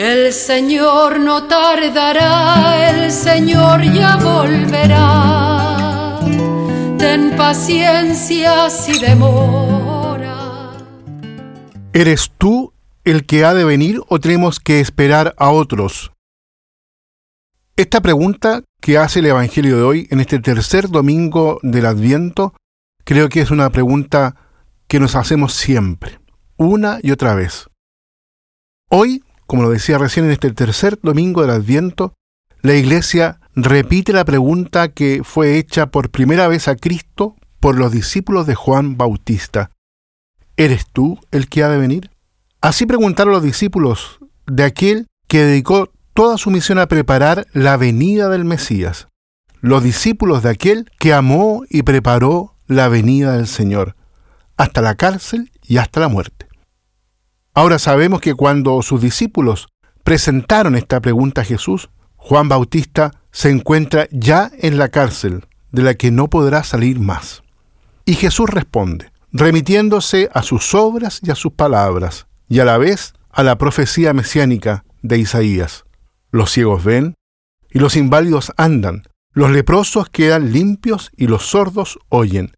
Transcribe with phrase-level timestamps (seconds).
[0.00, 6.18] El Señor no tardará, el Señor ya volverá.
[6.96, 10.72] Ten paciencia si demora.
[11.92, 12.72] ¿Eres tú
[13.04, 16.12] el que ha de venir o tenemos que esperar a otros?
[17.76, 22.54] Esta pregunta que hace el Evangelio de hoy en este tercer domingo del Adviento,
[23.04, 24.34] creo que es una pregunta
[24.88, 26.20] que nos hacemos siempre,
[26.56, 27.68] una y otra vez.
[28.88, 32.14] Hoy, como lo decía recién en este tercer domingo del Adviento,
[32.62, 37.90] la Iglesia repite la pregunta que fue hecha por primera vez a Cristo por los
[37.90, 39.72] discípulos de Juan Bautista.
[40.56, 42.12] ¿Eres tú el que ha de venir?
[42.60, 48.28] Así preguntaron los discípulos de aquel que dedicó toda su misión a preparar la venida
[48.28, 49.08] del Mesías,
[49.60, 53.96] los discípulos de aquel que amó y preparó la venida del Señor,
[54.56, 56.49] hasta la cárcel y hasta la muerte.
[57.54, 59.68] Ahora sabemos que cuando sus discípulos
[60.04, 65.94] presentaron esta pregunta a Jesús, Juan Bautista se encuentra ya en la cárcel, de la
[65.94, 67.42] que no podrá salir más.
[68.04, 73.14] Y Jesús responde, remitiéndose a sus obras y a sus palabras, y a la vez
[73.30, 75.84] a la profecía mesiánica de Isaías.
[76.30, 77.14] Los ciegos ven
[77.70, 82.56] y los inválidos andan, los leprosos quedan limpios y los sordos oyen.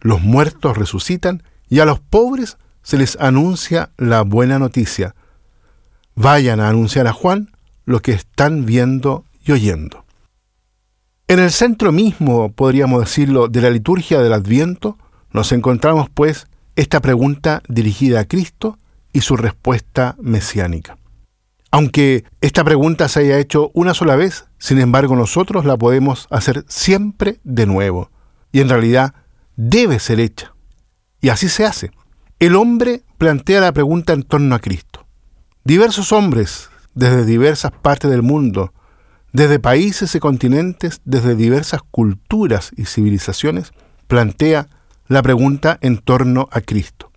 [0.00, 5.14] Los muertos resucitan y a los pobres se les anuncia la buena noticia.
[6.14, 7.50] Vayan a anunciar a Juan
[7.84, 10.04] lo que están viendo y oyendo.
[11.28, 14.98] En el centro mismo, podríamos decirlo, de la liturgia del Adviento,
[15.32, 18.78] nos encontramos pues esta pregunta dirigida a Cristo
[19.12, 20.98] y su respuesta mesiánica.
[21.70, 26.66] Aunque esta pregunta se haya hecho una sola vez, sin embargo nosotros la podemos hacer
[26.68, 28.10] siempre de nuevo.
[28.52, 29.14] Y en realidad
[29.56, 30.52] debe ser hecha.
[31.22, 31.90] Y así se hace.
[32.42, 35.06] El hombre plantea la pregunta en torno a Cristo.
[35.62, 38.74] Diversos hombres, desde diversas partes del mundo,
[39.32, 43.70] desde países y continentes, desde diversas culturas y civilizaciones,
[44.08, 44.66] plantea
[45.06, 47.12] la pregunta en torno a Cristo.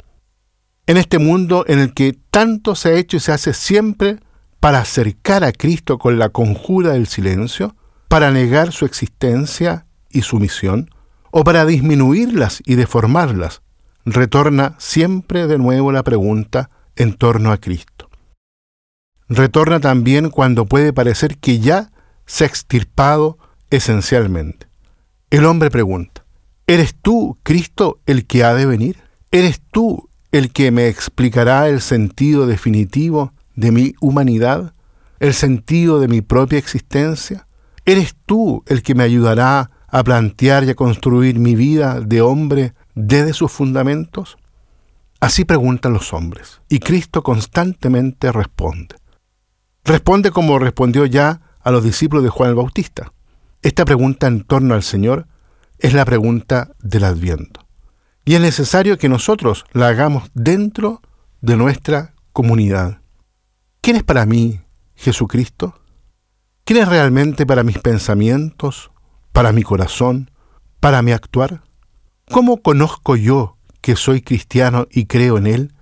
[0.86, 4.20] En este mundo en el que tanto se ha hecho y se hace siempre
[4.60, 7.76] para acercar a Cristo con la conjura del silencio,
[8.10, 10.92] para negar su existencia y su misión,
[11.32, 13.64] o para disminuirlas y deformarlas,
[14.06, 18.10] retorna siempre de nuevo la pregunta en torno a Cristo.
[19.28, 21.92] Retorna también cuando puede parecer que ya
[22.28, 23.40] se ha extirpado
[23.72, 24.68] esencialmente.
[25.32, 26.24] El hombre pregunta,
[26.68, 28.98] ¿eres tú, Cristo, el que ha de venir?
[29.32, 34.76] ¿Eres tú el que me explicará el sentido definitivo de mi humanidad,
[35.20, 37.48] el sentido de mi propia existencia?
[37.86, 42.75] ¿Eres tú el que me ayudará a plantear y a construir mi vida de hombre
[42.96, 44.38] desde sus fundamentos?
[45.20, 48.96] Así preguntan los hombres, y Cristo constantemente responde.
[49.84, 53.14] Responde como respondió ya a los discípulos de Juan el Bautista.
[53.62, 55.28] Esta pregunta en torno al Señor
[55.80, 57.62] es la pregunta del Adviento.
[58.24, 61.02] Y es necesario que nosotros la hagamos dentro
[61.42, 63.02] de nuestra comunidad.
[63.82, 64.62] ¿Quién es para mí
[64.96, 65.80] Jesucristo?
[66.64, 68.92] ¿Quién es realmente para mis pensamientos,
[69.32, 70.32] para mi corazón,
[70.80, 71.62] para mi actuar?
[72.32, 75.74] ¿Cómo conozco yo que soy cristiano y creo en Él?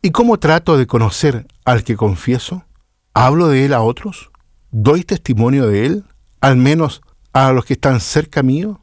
[0.00, 2.64] ¿Y cómo trato de conocer al que confieso?
[3.12, 4.30] ¿Hablo de Él a otros?
[4.70, 6.04] ¿Doy testimonio de Él?
[6.40, 7.02] Al menos
[7.32, 8.80] a los que están cerca mío,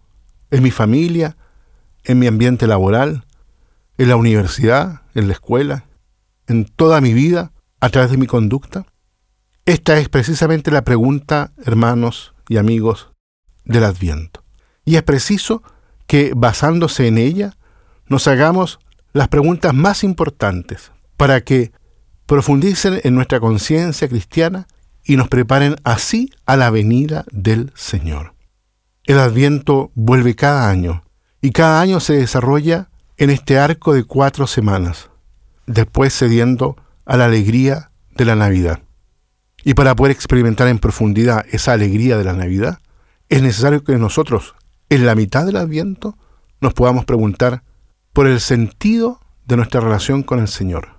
[0.51, 1.37] en mi familia,
[2.03, 3.25] en mi ambiente laboral,
[3.97, 5.85] en la universidad, en la escuela,
[6.47, 8.85] en toda mi vida a través de mi conducta?
[9.65, 13.11] Esta es precisamente la pregunta, hermanos y amigos,
[13.63, 14.43] del Adviento.
[14.85, 15.63] Y es preciso
[16.11, 17.55] que, basándose en ella,
[18.05, 18.79] nos hagamos
[19.13, 21.71] las preguntas más importantes para que
[22.25, 24.67] profundicen en nuestra conciencia cristiana
[25.05, 28.33] y nos preparen así a la venida del Señor.
[29.05, 31.05] El Adviento vuelve cada año
[31.41, 35.09] y cada año se desarrolla en este arco de cuatro semanas,
[35.65, 38.81] después cediendo a la alegría de la Navidad.
[39.63, 42.79] Y para poder experimentar en profundidad esa alegría de la Navidad,
[43.29, 44.55] es necesario que nosotros,
[44.91, 46.17] en la mitad del Adviento,
[46.59, 47.63] nos podamos preguntar
[48.11, 50.89] por el sentido de nuestra relación con el Señor.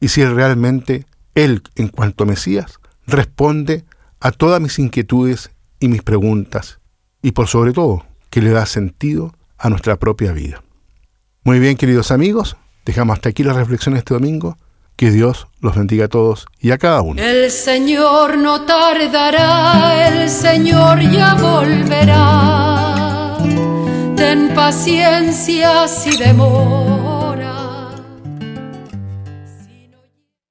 [0.00, 3.86] Y si realmente Él, en cuanto Mesías, responde
[4.20, 5.50] a todas mis inquietudes
[5.80, 6.80] y mis preguntas,
[7.22, 10.62] y por sobre todo, que le da sentido a nuestra propia vida.
[11.42, 14.58] Muy bien, queridos amigos, dejamos hasta aquí la reflexión este domingo.
[14.94, 17.22] Que Dios los bendiga a todos y a cada uno.
[17.22, 22.67] El Señor no tardará, el Señor ya volverá.
[24.54, 27.17] Paciencia si demora